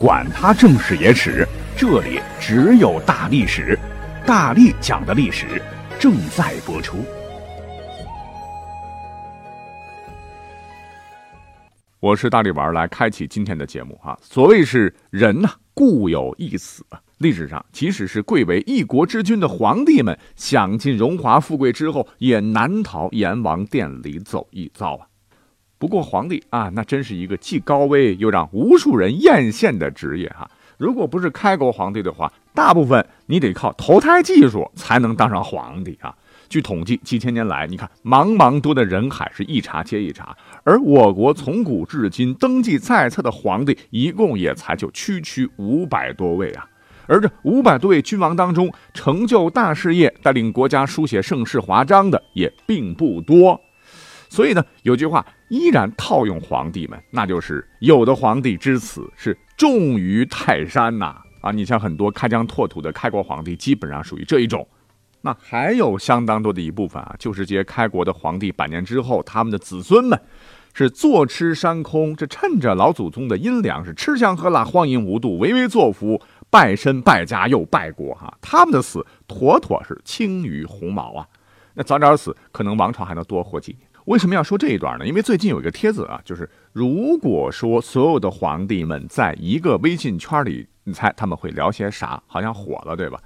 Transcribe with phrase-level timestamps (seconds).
[0.00, 1.44] 管他正史野史，
[1.76, 3.76] 这里只有大历史，
[4.24, 5.60] 大力讲的历史
[5.98, 6.98] 正在播出。
[11.98, 14.16] 我是大力丸，来开启今天的节目哈。
[14.22, 16.86] 所谓是人呐，固有一死。
[17.16, 25.08] 历史上，即使是贵为一国之君的皇帝们，享尽荣华富贵之后，也难逃阎王殿里走一遭啊。
[25.78, 30.50] 不过皇帝啊，那真是一个既高危又让无数人艳羡的职业哈。
[30.76, 36.14] 如果不是开国皇帝的话，大部分你得靠投胎技术才能当上皇帝啊。
[36.48, 46.66] 据统计，几千年来，你看茫茫多的人海是一茬接一茬，而我国从古至今登记在册的皇帝一共也才就区区五百多位啊。
[47.06, 53.60] 而这五百多位君王当中，成就大事业、带领国家书写盛世华章的也并不多。
[54.28, 61.16] 所以呢，有句话依然套用皇帝们，那就是有的皇帝之死是重于泰山呐！
[61.40, 64.66] 啊，你像很多开疆拓土的开国皇帝，基本上属于这一种。
[65.20, 70.20] 那还有相当多的一部分啊，就是这些开国的皇帝百年之后，他们的子孙们
[70.74, 76.20] 是坐吃山空，这趁着老祖宗的阴凉，是吃香喝辣、荒淫无度、唯唯作福、
[76.50, 78.36] 败身败家又败国哈。
[78.40, 81.26] 他们的死妥妥是轻于鸿毛啊！
[81.74, 83.87] 那早点死，可能王朝还能多活几年。
[84.08, 85.06] 为什么要说这一段呢？
[85.06, 92.20] 因为最近有一个帖子啊，就是如果说所有的皇帝们在一个微信圈里，你猜他们会聊些啥？
[92.26, 93.20] 好像火了，对吧？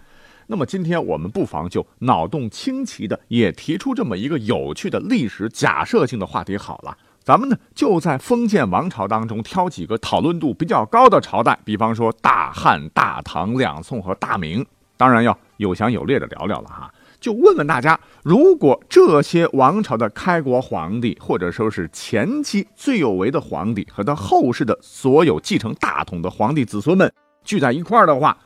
[0.48, 6.98] 那么今天我们不妨就脑洞清奇的，也提出这么一个有趣的历史假设性的话题好了。
[7.22, 14.66] 咱们呢就在封建王朝当中挑几个讨论度比较高的朝代，比方说大汉、大唐、两宋和大明，
[14.96, 16.92] 当然要有详有略的聊聊了哈。
[17.22, 27.10] 就问问大家，如果这些王朝的开国皇帝，或者说是前期最有为的皇帝和他后世的所有继承大统的皇帝子孙们
[27.44, 28.36] 聚在一块儿的话，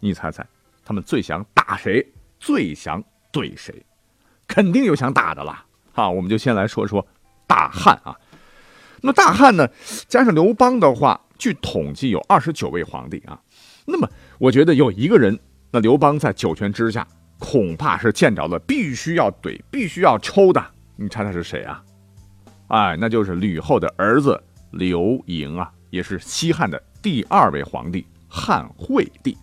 [0.00, 0.44] 你猜猜
[0.84, 2.04] 他们最想打谁？
[2.40, 3.00] 最想
[3.32, 3.72] 怼谁？
[4.48, 5.64] 肯定有想打的啦！
[5.92, 7.06] 啊，我们就先来说说
[7.46, 8.18] 大汉啊。
[9.00, 9.68] 那么大汉呢，
[10.08, 13.40] 加上刘邦的话，据统计有二十九位皇帝啊。
[13.86, 15.38] 那么我觉得有一个人，
[15.70, 17.06] 那刘邦在九泉之下。
[17.44, 20.64] 恐怕是见着了必须要怼、必须要抽的。
[20.96, 21.82] 你猜猜是谁啊？
[22.68, 29.36] 哎，那就是吕后的儿子刘盈啊，也是西汉的第二位皇帝汉惠帝。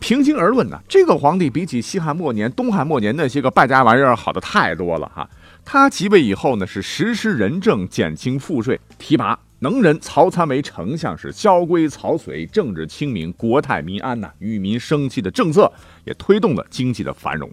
[0.00, 5.30] 平心而论呢，这个皇帝比起西汉末年、东汉末年那些个败家玩意儿好的太多了哈。
[5.64, 9.38] 他即位以后呢，是实施仁政、减轻赋税、提拔。
[9.64, 15.72] 能人曹参为丞相，是萧规曹随，政治清明，国泰民安呐，与民生息的政策
[16.04, 17.50] 也推动了经济的繁荣。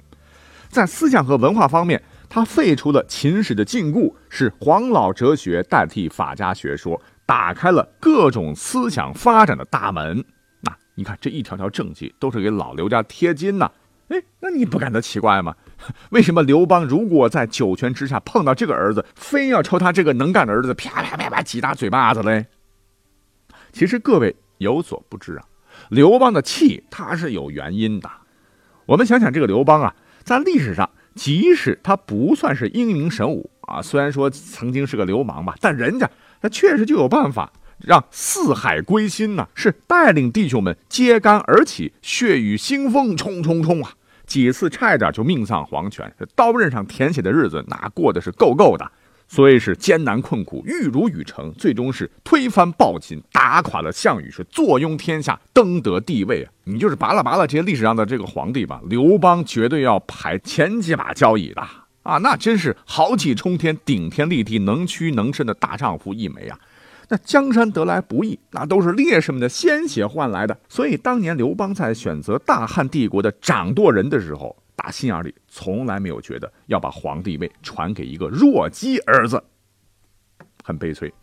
[0.67, 10.25] 在思想和文化方面，他废除了秦始的禁锢，是黄老哲学代替法家学说，打开了各种思想发展的大门。
[10.59, 13.72] 那你看这一条条政绩都是给老刘家贴金呐，
[14.09, 15.55] 哎，那你不感到奇怪吗？
[16.11, 22.45] 为什么刘邦如果在九泉之下碰到这个儿子，非要抽他这个能干的儿子啪啪啪啪几大嘴巴子嘞？
[23.71, 25.45] 其实各位有所不知啊，
[25.89, 28.09] 刘邦的气他是有原因的。
[28.85, 36.09] 我们想想这个刘邦啊，在历史上，即使他不算是英明神武啊，虽然说曾经是个流氓吧，但人家
[36.41, 43.93] 他确实就有办法让四海归心呐，是带领弟兄们揭竿而起，血雨腥风，冲冲冲啊！
[44.31, 48.89] 几次差一点就命丧黄泉，刀刃上舔血的日子，那过的是够够的。
[49.27, 56.51] 所以是艰难困苦，玉汝于成，最终是推翻暴秦，打垮了项羽，是坐拥天下，登得帝位啊！
[56.63, 61.61] 你就是拔了拔了这些历史上的这个皇帝吧，刘邦绝对要排前几把交椅的
[62.03, 62.17] 啊！
[62.19, 66.57] 那真是豪气冲天，顶天立地，能屈能伸的大丈夫一枚啊！
[67.11, 70.57] 那江山得来不易，那都是烈士们的鲜血换来的。
[70.69, 79.44] 所以当年刘邦在选择大汉帝国的掌舵人的时候，打心眼里从来没有觉得要把皇帝位传给一个弱鸡儿子。
[80.63, 81.13] 很悲催，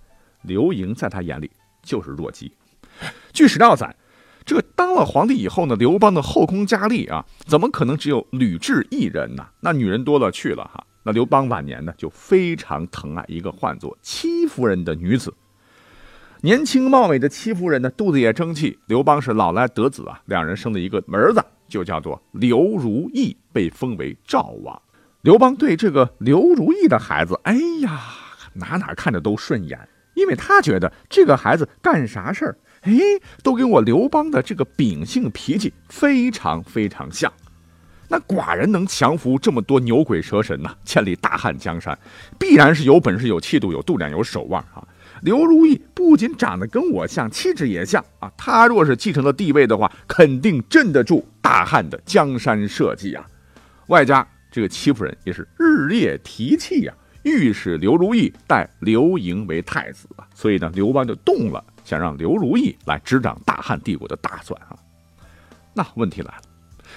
[0.43, 1.51] 刘盈在他眼里
[1.83, 2.53] 就是弱鸡。
[3.33, 3.97] 据史料载，
[4.45, 9.47] 这个当了皇帝以后呢，刘邦的后宫佳丽啊，怎么可能只有吕雉一人呢？
[9.61, 10.85] 那女人多了去了哈。
[11.05, 15.33] 那刘邦晚年呢，就非常疼爱一个唤作戚夫人的女子。
[16.41, 18.79] 年轻貌美的戚夫人呢，肚子也争气。
[18.87, 24.81] 刘邦是老来得子啊，两人生了一个儿子，就叫做刘如意，被封为赵王。
[25.23, 28.01] 刘邦对这个刘如意的孩子，哎呀，
[28.53, 29.77] 哪哪看着都顺眼，
[30.15, 32.93] 因为他觉得这个孩子干啥事儿，哎，
[33.43, 37.33] 都跟我刘邦的这个秉性脾气非常非常像。
[38.07, 41.99] 那寡人能降服这么多牛鬼蛇神呐，建立大汉江山，
[42.39, 44.87] 必然是有本事、有气度、有度量、有手腕啊。
[45.23, 48.31] 刘如意不仅长得跟我像，气质也像啊。
[48.37, 53.27] 他若是继承了帝位的话，肯定镇得住大汉的江山社稷啊。
[53.89, 60.27] 外加这个戚夫人也是日夜提气呀，欲使刘如意代刘盈为太子啊。
[60.35, 64.77] 所以呢，刘邦就动了想让刘如意来执掌大汉帝国的大算啊。
[65.75, 66.43] 那问题来了，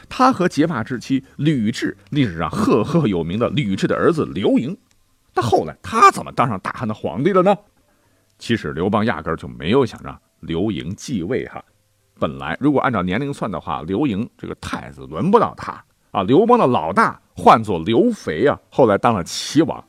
[0.09, 4.75] 他和结发之妻吕雉，历史上赫赫有名的吕雉的儿子刘盈，
[5.35, 7.55] 那后来他怎么当上大汉的皇帝了呢？
[8.41, 11.63] 其实刘邦压根儿就没有想让刘盈继位哈。
[12.19, 15.71] 本来如果按照年龄算的话，刘盈这个太子轮不到他
[16.09, 16.23] 啊。
[16.23, 19.81] 刘邦的老大唤作刘肥啊，后来当了齐王。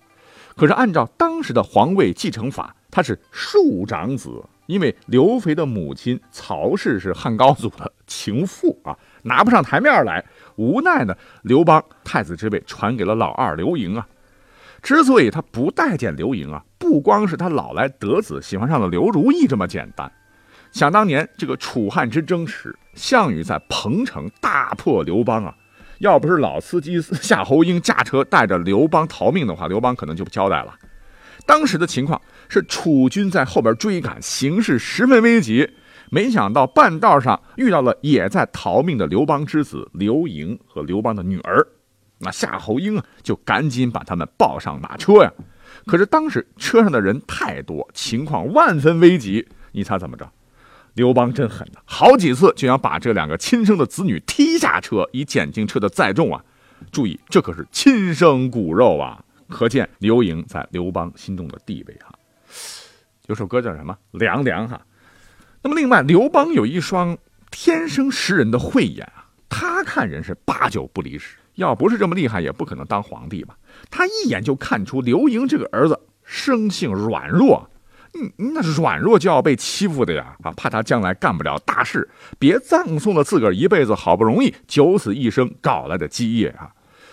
[0.55, 4.29] 可是按照当时的皇位继承法，他是庶长子，
[4.67, 10.23] 因为刘肥的母亲曹氏是汉高祖的情妇啊，拿不上台面来。
[10.57, 14.07] 无奈呢，刘邦太子之位传给了老二刘盈啊。
[14.83, 20.11] 之所以他不待见刘盈啊，不光是他老来得子喜欢上了刘如意这么简单。
[20.73, 25.55] 想当年这个楚汉之争时，项羽在彭城大破刘邦啊，
[26.01, 30.75] 要不是老司机夏侯婴驾车带着刘邦逃命的话，刘邦可能就不交代了。
[31.47, 35.71] 当时的情况是楚军在后边追赶，形势十分危急。
[36.11, 41.67] 没想到半道上遇到了也在逃命的刘邦之子刘盈和刘邦的女儿。
[42.23, 45.33] 那夏侯婴啊，就赶紧把他们抱上马车呀。
[45.87, 49.47] 可是当时车上的人太多，情况万分危急。
[49.73, 50.31] 你猜怎么着？
[50.95, 56.45] 刘邦真狠呐，好几次就想把这两个亲生的子女踢下车，以减轻车的载重啊。
[56.91, 59.25] 注意，这可是亲生骨肉啊！
[59.49, 62.13] 可见刘盈在刘邦心中的地位哈。
[63.27, 63.97] 有首歌叫什么？
[64.13, 64.81] 凉凉哈。
[65.63, 67.17] 那么另外，刘邦有一双
[67.51, 71.37] 天生识人的慧眼啊，他看人是八九不离十。
[71.57, 73.57] 要不是这么厉害，也不可能当皇帝吧？
[73.91, 77.69] 他一眼就看出刘盈这个儿子生性软弱，
[78.15, 80.37] 嗯，那软弱就要被欺负的呀！
[80.43, 82.09] 啊，怕他将来干不了大事，
[82.39, 86.71] 别葬送了自个儿一辈子好不容易九死一生搞来的基业啊！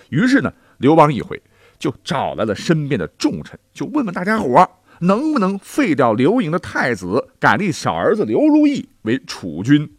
[0.10, 1.42] 于是呢，刘邦一回
[1.78, 4.70] 就找来了身边的重臣，就问问大家伙
[5.00, 9.90] 能不能废掉刘盈的太子，改立小儿子刘如意为储君。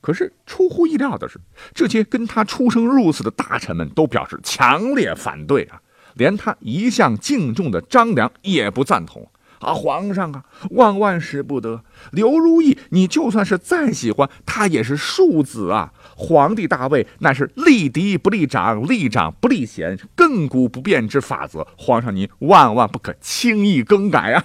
[0.00, 1.38] 可是出乎意料的是，
[1.74, 5.80] 这些跟他出生入死的大臣们都表示强烈反对啊，
[6.14, 9.30] 连他一向敬重的张良也不赞同
[9.60, 9.74] 啊！
[9.74, 11.84] 皇上啊，万万使不得！
[12.12, 15.92] 刘如意，你就算是再喜欢他，也是庶子啊！
[16.16, 24.44] 皇帝大位乃是立嫡不立长，立长不立贤，亘古不变之法则，皇上您万万不可轻易更改啊！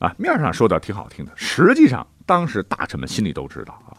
[0.00, 3.94] 啊，面上说的挺好听的，实际上当时大臣们心里都知道啊。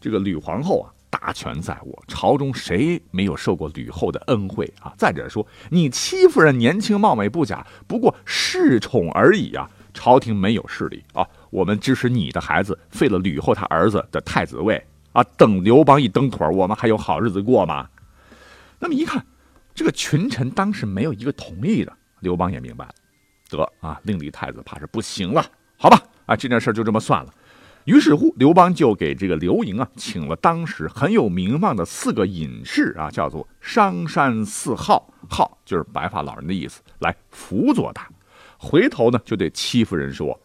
[0.00, 4.94] 这个吕皇后啊，大权在握，朝中谁没有受过吕后的恩惠啊？
[4.96, 9.68] 再者说，你戚夫人年轻貌美不假，不过恃宠而已啊！
[9.92, 14.80] 朝廷没有势力啊，我们支持你的孩子废了吕后他儿子的太子位
[15.12, 15.22] 啊！
[15.36, 17.88] 等刘邦一蹬腿，我们还有好日子过吗？
[18.78, 19.26] 那么一看，
[19.74, 22.94] 这个群臣当时没有一个同意的，刘邦也明白了，
[23.50, 25.44] 得啊，另立太子怕是不行了，
[25.76, 26.00] 好吧？
[26.24, 27.34] 啊，这件事就这么算了。
[27.84, 38.06] 于是乎，刘邦就给这个刘盈啊，请了当时很有名望的四个隐士啊，叫做商山四号，号就是白发老人的意思，来辅佐他。
[38.58, 40.38] 回头呢，就对戚夫人说：“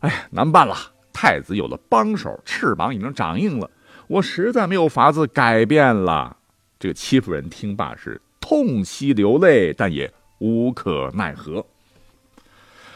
[0.00, 0.74] 哎，难办了，
[1.12, 3.70] 太子有了帮手，翅膀已经长硬了，
[4.08, 6.38] 我实在没有法子改变了。”
[6.80, 11.64] 这个戚夫人听罢是痛惜流泪，但也无可奈何。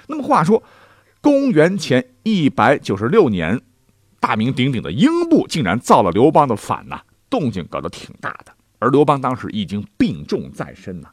[0.07, 0.63] 那么话说。
[1.27, 3.61] 公元前一百九十六年，
[4.21, 8.53] 大名鼎鼎的英布竟然造了刘邦的反呐，动静搞得挺大的。
[8.79, 11.09] 而刘邦当时已经病重在身呐，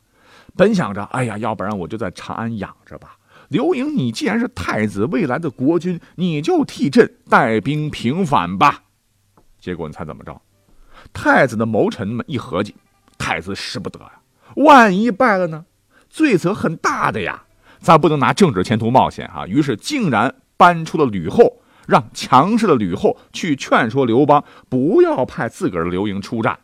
[0.56, 3.18] 本想着，哎呀，要不然我就在长安养着吧。
[3.48, 8.84] 刘盈，你既然是太子，未来的国君，你就替朕带兵平反吧。
[9.60, 10.40] 结果你猜怎么着？
[11.12, 12.76] 太子的谋臣们一合计，
[13.18, 14.12] 太子使不得呀，
[14.58, 15.66] 万一败了呢，
[16.08, 17.46] 罪责很大的呀。
[17.84, 19.46] 咱不能拿政治前途冒险啊！
[19.46, 26.58] 于是竟然搬出了吕后，让强势的吕后去劝说刘邦不要派自个儿的刘盈出战。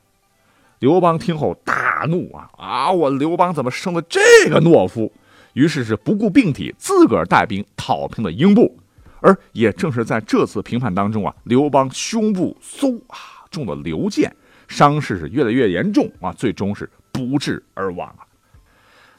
[0.79, 2.89] 刘邦听后大怒啊啊！
[2.89, 5.11] 我刘邦怎么生了这个懦夫？
[5.51, 8.79] 于是是不顾病体，自个儿带兵讨平了英布。
[9.19, 14.33] 而也正是在这次平叛当中啊，刘邦胸部嗖啊中了刘箭，
[14.69, 18.23] 伤势是越来越严重啊，最终是不治而亡啊。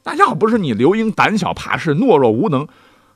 [0.04, 2.66] 那要不是你刘英胆小怕事、懦弱无能，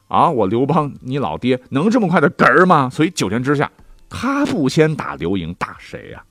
[0.09, 2.91] 啊，我刘邦你老爹能这么快的嗝儿吗？
[2.91, 3.71] 所以九泉之下，
[4.09, 6.23] 他不先打刘盈，打谁呀？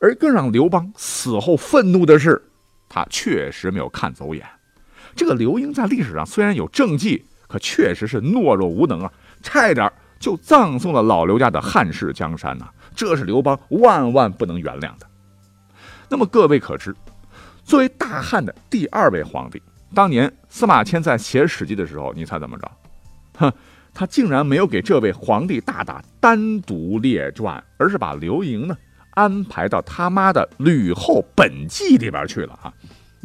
[0.00, 2.42] 而更让刘邦死后愤怒的是，
[2.88, 4.46] 他确实没有看走眼。
[5.14, 9.12] 这个刘英在历史上虽然有政绩，可确实是懦弱无能啊，
[9.42, 12.66] 差一点就葬送了老刘家的汉室江山呐！
[12.94, 15.06] 这是刘邦万万不能原谅的。
[16.08, 16.94] 那么各位可知，
[17.64, 19.60] 作为大汉的第二位皇帝，
[19.94, 22.70] 当年司马迁在写《史记》的时候，你猜怎么着？
[23.38, 23.52] 哼，
[23.94, 28.76] 他竟然没有给这位皇帝大大单独列传，而是把刘盈呢
[29.12, 32.72] 安排到他妈的吕后本纪里边去了啊！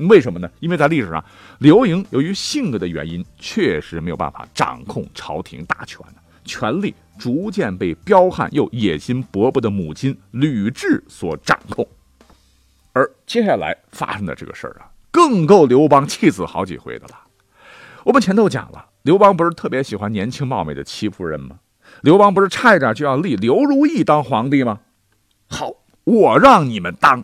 [0.08, 0.50] 为什么呢？
[0.62, 1.24] 因为在历史上，
[1.60, 6.00] 刘盈由于性格的原因，确实没有办法掌控朝廷大权
[6.46, 11.86] 权力逐渐被彪悍又野心勃勃的母亲吕雉所掌控。
[12.94, 17.16] 而接下来发生的这个事儿啊，更够刘邦气死好几回的了。
[18.04, 21.60] 我们前头讲了，刘邦不是特别喜欢年轻貌美的戚夫人吗？
[22.02, 24.80] 刘邦不是差一点就要立刘如意当皇帝吗？
[25.48, 25.72] 好，
[26.04, 27.24] 我让你们当。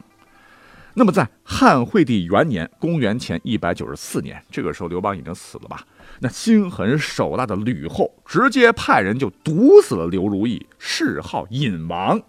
[0.97, 5.81] 那么，在汉惠帝元年（公元前一百九十四年），这个时候刘邦已经死了吧？
[6.19, 12.21] 那心狠手辣的吕后直接派人就毒死了刘如意，谥号隐王。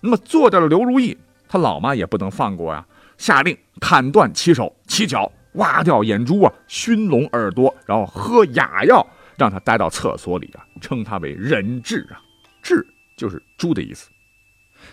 [0.00, 2.86] 那么做掉了刘如意，他老妈也不能放过呀，
[3.16, 12.20] 下令砍断其手、其脚，挖掉眼珠啊，熏聋耳朵，然后喝哑药，让他待到厕所里啊，称他为人质啊，
[12.62, 12.86] 质
[13.16, 14.08] 就是猪的意思。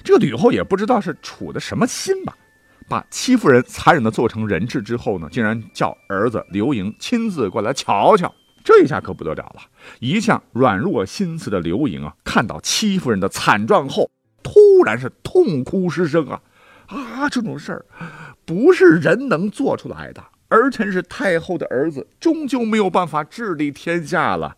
[0.03, 2.35] 这个吕后也不知道是处的什么心吧。
[2.87, 8.31] 把戚夫人残忍的做成人质之后呢，竟然叫儿子刘盈亲自过来瞧瞧，
[8.63, 9.61] 这一下可不得了了。
[9.99, 14.09] 一向软弱心慈的刘盈啊，看到戚夫人的惨状后，
[14.75, 16.41] 突然是痛哭失声啊！
[16.87, 17.85] 啊，这种事儿
[18.43, 20.21] 不是人能做出来的。
[20.49, 24.57] 儿臣是太后的儿子，终究没有办法治理天下了。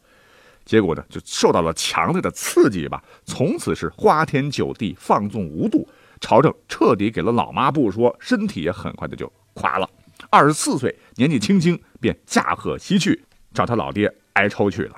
[0.66, 5.88] 结果呢，就受到了强烈的刺激吧，从此是花天酒地，放纵无度。
[6.20, 9.88] 朝政彻底给了老妈不说，身体也很快的就垮了。
[10.32, 14.96] 二十四岁，年纪轻轻便驾鹤西去，找他老爹哀抽去了。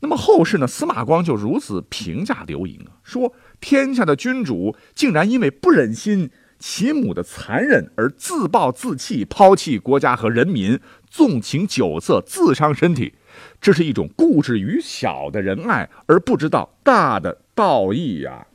[0.00, 0.66] 那么后世呢？
[0.66, 10.78] 司马光就如此评价刘盈啊，说天下的君主竟然因为不忍心其母的残忍而自暴自弃，抛弃国家和人民，
[11.08, 13.14] 纵情酒色，自伤身体，
[13.60, 18.46] 这是一种固执于小的仁爱，而不知道大的道义呀。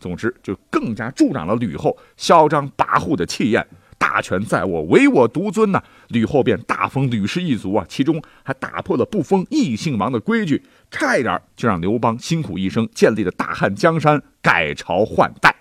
[0.00, 3.64] 总之，就更加助长了吕后嚣张跋扈的气焰。
[4.12, 5.82] 大权在我，唯我独尊呐！
[6.08, 15.56] 吕后便大封吕氏一族啊，其中还打破了不封异姓王的规矩，差一点就让刘邦辛苦一生建立的大汉江山改朝换代。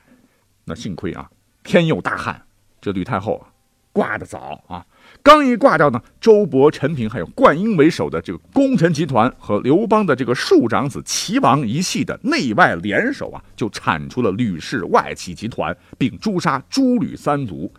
[0.65, 1.29] 那幸亏啊，
[1.63, 2.41] 天佑大汉，
[2.81, 3.47] 这吕太后啊，
[3.93, 4.85] 挂的早啊。
[5.23, 17.71] 刚一挂掉呢，周勃、陈平还有灌婴为首的这个功臣集团和刘邦的这个庶长子齐王一系的内外联手啊，就铲除了吕氏外戚集团，并诛杀诸吕三族。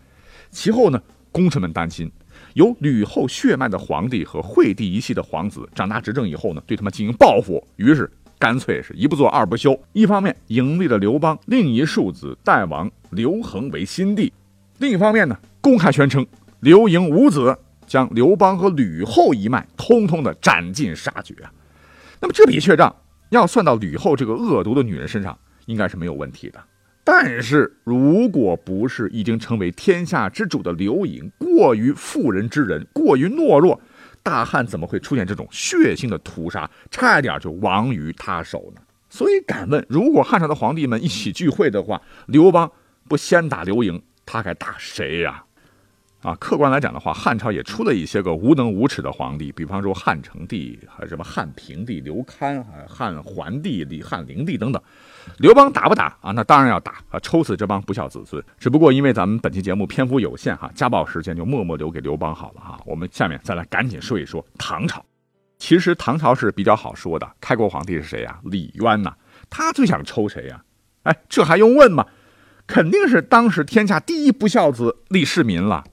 [0.52, 2.08] 其后呢，功臣们担心
[2.54, 9.76] 有吕后血脉的皇帝和惠帝一系的皇子长大执政以后呢，对他们进行报复，于是干脆是一不做二不休。
[9.92, 14.32] 一方面迎立了刘邦另一庶子代王刘恒为新帝，
[14.78, 16.24] 另一方面呢，公开宣称。
[16.60, 21.50] 刘盈五子将刘邦和吕后一脉通通的斩尽杀绝啊！
[22.20, 22.94] 那么这笔血账
[23.30, 26.62] 要算到吕后这个恶毒的女人身上，应该是没有问题的。
[27.04, 33.80] 但是如果不是已经成为天下之主的刘盈过于妇人之仁，过于懦弱，
[34.22, 38.80] 大汉怎么会出现这种血腥的屠杀，差一点就亡于他手呢？
[39.10, 42.70] 所以敢问，如果汉朝的皇帝们一起聚会的话，刘邦
[43.08, 45.44] 不先打刘盈，他该打谁呀？
[46.22, 50.78] 啊，客观来讲的话，汉朝也出了一些个无能无耻的皇帝，比方说汉成帝，
[51.08, 54.80] 什么汉平帝刘戡，还汉桓帝、李汉灵帝等等。
[55.38, 56.32] 刘邦打不打啊？
[56.32, 58.42] 那当然要打啊，抽死这帮不孝子孙。
[58.58, 62.78] 只不过因为咱们本期节目篇幅有限哈，家暴时间就默默留给刘邦好了哈。
[62.84, 65.04] 我们下面再来赶紧说一说唐朝。
[65.58, 68.40] 其实唐朝是比较好说的，开国皇帝是谁呀？
[68.44, 69.14] 李渊呐，
[69.48, 70.62] 他最想抽谁呀？
[71.04, 72.06] 哎，这还用问吗？
[72.66, 75.84] 肯定是当时天下第一不孝子李世民了。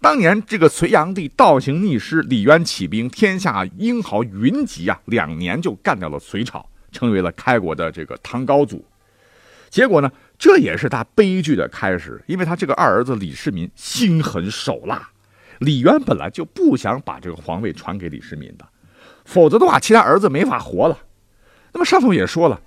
[0.00, 8.82] 当年这个隋炀帝倒行逆施，李渊起兵，天下英豪云集啊，两年就干掉了隋朝，成为了开国的这个唐高祖。
[9.68, 15.10] 结果呢，这也是他悲剧的开始，因为他这个二儿子李世民心狠手辣。
[15.58, 18.64] 李渊本来就不想把这个皇位传给李世民的，
[19.24, 20.96] 否则的话，其他儿子没法活了。
[21.72, 22.60] 那么上头也说了，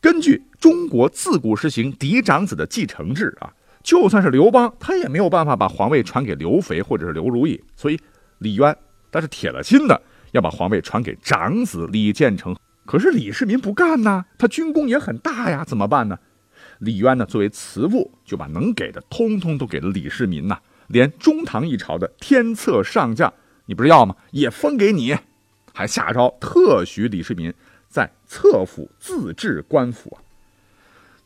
[0.00, 3.52] 根据中国自古实行嫡长子的继承制啊。
[3.82, 7.98] 就算是刘邦，他也没有办法把皇位传给刘肥或者是刘如意，所以
[8.36, 8.76] 李渊
[9.10, 9.98] 他是铁了心的
[10.32, 12.54] 要把皇位传给长子李建成。
[12.86, 16.18] 可是李世民不干呐，他军功也很大呀，怎么办呢？
[16.80, 20.58] 李渊呢，作为慈父，就把能给的通通都给了李世民呐，
[20.88, 23.32] 连中唐一朝的天策上将，
[23.66, 24.16] 你不是要吗？
[24.30, 25.16] 也封给你。
[25.72, 27.52] 还下诏特许李世民
[27.88, 30.18] 在侧府自治官府啊。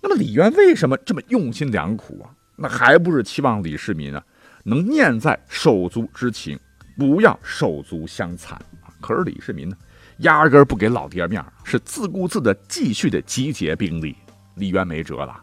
[0.02, 2.30] 那么李渊为什么这么用心良苦啊？
[2.56, 4.22] 那还不是期望李世民啊
[4.64, 6.58] 能念在手足之情，
[6.98, 8.92] 不要手足相残啊。
[9.00, 9.76] 可是李世民呢，
[10.18, 14.16] 压根不给老爹面是自顾自的继续的集结兵力。
[14.56, 15.36] 李渊没辙了，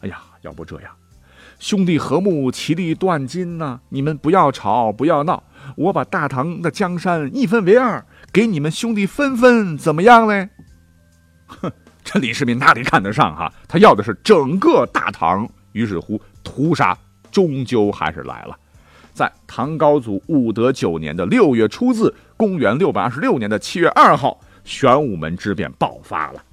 [0.00, 0.90] 哎呀，要不这样，
[1.58, 3.80] 兄弟和睦，其利断金呐！
[3.88, 5.42] 你们不要吵，不要闹，
[5.76, 10.50] 我把大唐的江山一分为二，给你们兄弟分分，怎么样嘞？
[11.46, 11.72] 哼，
[12.04, 13.52] 这李世民哪里看得上哈？
[13.66, 15.48] 他要的是整个大唐。
[15.72, 16.96] 于是乎，屠杀
[17.30, 18.58] 终究还是来了。
[19.18, 26.44] 在唐高祖武德九年的六月初四，公元六百二十六年的七月二号，玄武门之变爆发了。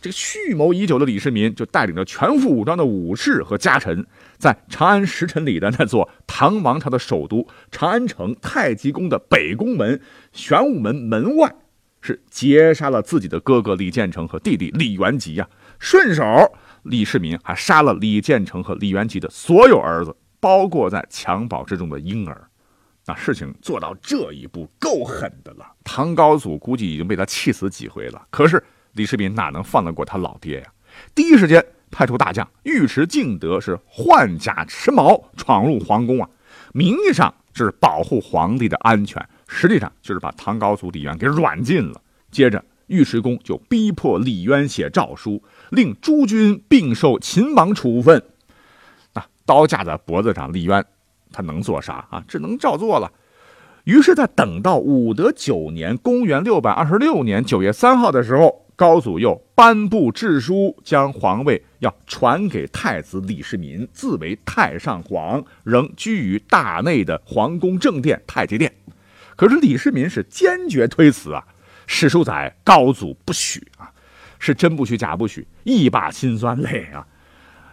[0.00, 4.06] 这个蓄谋已久的李世民就带领着全副武装的武士和家臣，
[4.38, 10.00] 在长安时辰里的那座唐王朝的首都长安城太极宫的北宫门
[10.32, 11.52] 玄武门门外，
[12.00, 15.48] 是截杀了自己的哥哥李建成和弟弟李元吉呀。
[15.80, 16.24] 顺手，
[16.84, 22.46] 李世民还杀了李建成和李元吉的所有儿子，包括在襁褓之中的婴儿。
[23.06, 25.64] 那事情做到这一步，够狠的了。
[25.82, 28.26] 唐高祖估计已经被他气死几回了。
[28.28, 28.62] 可是。
[28.94, 30.66] 李世民哪能放得过他老爹呀？
[31.14, 36.28] 第一时间派出大将尉迟敬德是换甲持矛闯入皇宫啊，
[36.74, 42.02] 名义上是保护皇帝的安全，实际上就是把唐高祖李渊给软禁了。
[42.30, 48.22] 接着尉迟恭就逼迫李渊写诏书，令诸军并受秦王处分。
[49.44, 50.84] 刀架在脖子上，李渊
[51.32, 52.24] 他能做啥啊？
[52.26, 53.10] 只能照做了。
[53.84, 58.60] 于是，在等到武德九年（公元六百二十六年九月三号）的时候。
[58.74, 68.72] 高祖又颁布制书，将皇位要传给太子李世民，自为太上皇，仍居于大内的皇宫正殿太极殿。
[69.36, 71.46] 可是李世民是坚决推辞啊！
[71.86, 73.92] 史书载高祖不许啊，
[74.40, 77.06] 是真不许假不许，一把辛酸泪啊。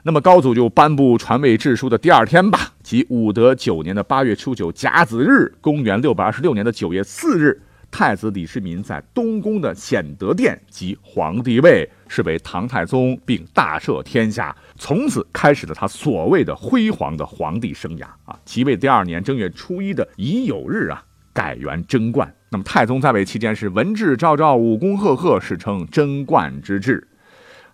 [0.10, 7.62] 那么高祖就颁布传位制书的第二天吧，即武德九年的八月初九甲子日，公元六百二十六年的九月四日。
[7.92, 18.36] 太子李世民在东宫的显德殿即皇帝位，是为唐太宗，并大赦天下，从此开始了他所谓的辉煌的皇帝生涯啊！
[18.44, 22.34] 即位第二年正月初一的乙酉日啊，改元贞观。
[22.50, 27.08] 那么太宗在位期间是文治昭昭，武功赫赫，史称贞观之治。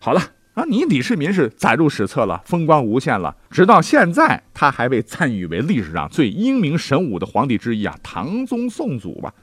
[0.01, 0.21] 好了
[0.55, 9.33] 啊，你李世民是载入史册了，风光无限了，直到现在他还被赞誉为历史上最英明神武的皇帝之一啊，唐宗宋祖吧。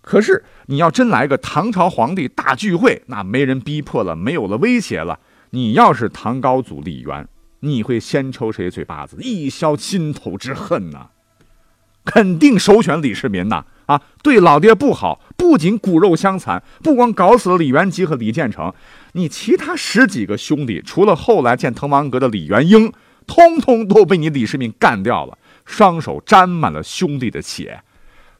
[0.00, 5.20] 可是，你要真来个唐朝皇帝大聚会，那没人逼迫了，没有了威胁了。
[5.50, 7.28] 你要是唐高祖李渊，
[7.60, 11.08] 你会先抽谁嘴巴子，一消心头之恨呢？
[12.02, 13.66] 肯定首选李世民呐！
[13.84, 18.72] 啊，对老爹不好，不仅骨肉相残，不光搞死了李元吉和李建成，
[19.12, 22.92] 你其他十几个兄弟，除了后来建滕王阁的李元英，
[23.26, 27.82] 通通都被你李世民干掉了，双手沾满了兄弟的血。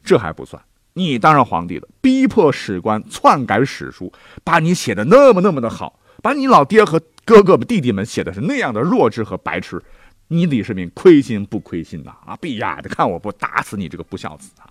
[0.03, 0.61] 这还不算。
[0.93, 4.11] 你当上皇帝了，逼迫史官篡改史书，
[4.43, 9.81] 把你写的那么那么的好，把你老爹和哥哥们弟弟们写的是那样的弱智和白痴，
[10.27, 12.11] 你李世民亏心不亏心呐？
[12.25, 14.67] 啊，闭呀的看我不打死你这个不孝子啊！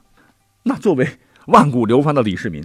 [0.62, 1.08] 那作为
[1.46, 2.62] 万古流芳的李世民，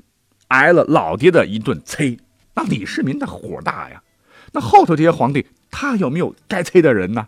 [0.50, 2.17] 挨了老爹的一顿催，
[2.55, 4.01] 那李世民的火大呀。
[4.51, 7.27] 那后头这些皇帝，他有没有该催的人呢？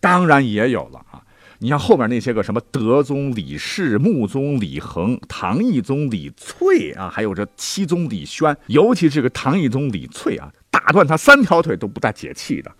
[0.00, 1.22] 当然也有了啊。
[1.60, 12.70] 你像后面那些个什么德宗李氏、穆宗李恒、唐懿宗李粹啊，还有这七宗李轩，尤其这个唐懿宗李粹啊，打断他三条腿都不带解气的。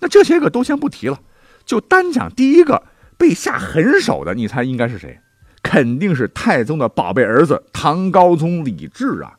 [0.00, 1.20] 那这些个都先不提了，
[1.66, 2.82] 就单讲第一个
[3.18, 5.20] 被下狠手的，你猜应该是谁？
[5.62, 9.34] 肯定是太宗的宝贝儿子唐高宗李治啊。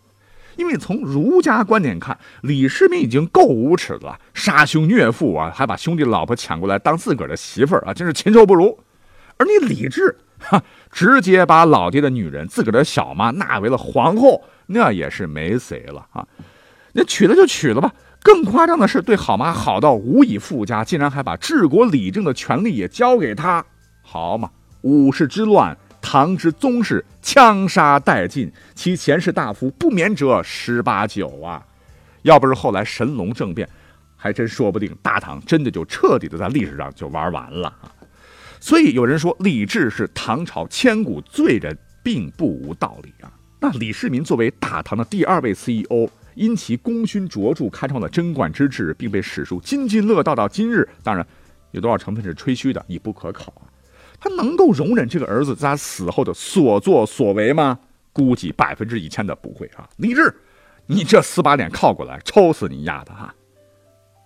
[0.57, 8.79] 因为从儒家观点看，李世民已经够无耻了，杀兄虐父啊，还把兄弟老婆抢过来当自个儿的媳妇儿啊，真是禽兽不如。
[9.37, 16.25] 而你李治，哈，直接把老爹的女人自个儿的小妈纳为了皇后，那也是没谁了啊。
[16.93, 17.93] 那娶了就娶了吧。
[18.23, 23.63] 更夸张的是，对好妈好到无以复加，竟然还把治国理政的权利也交给他，
[24.01, 24.49] 好嘛？
[24.81, 25.77] 五世之乱。
[26.07, 31.65] 唐之宗室枪杀殆尽，其前世大夫不免者十八九啊！
[32.21, 33.67] 要不是后来神龙政变，
[34.15, 37.91] 还真说不定大唐真的就彻底的在历史上就玩完了啊！
[38.59, 43.33] 所以有人说李治是唐朝千古罪人，并不无道理啊。
[43.59, 50.87] 那李世民作为大唐的第二位 CEO，因其功勋卓著，开创了贞观之治，并被史书津津乐道到今日。
[51.01, 51.25] 当然，
[51.71, 53.73] 有多少成分是吹嘘的，已不可考啊。
[54.25, 57.77] 他能够容忍这个儿子在他死后的所作所为吗？
[58.11, 59.87] 估计百分之一千的不会啊。
[59.97, 60.33] 李治，
[60.87, 63.33] 你这死把脸靠过来，抽死你丫的哈！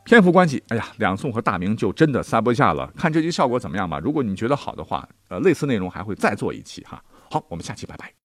[0.05, 2.89] 篇幅关系，哎呀，两宋和大明就真的塞不下了。
[2.95, 3.99] 看这期效果怎么样吧？
[3.99, 7.03] 如果你觉得好的话，呃，类似内容还会再做一期哈。
[7.29, 8.13] 好，我们下期拜拜。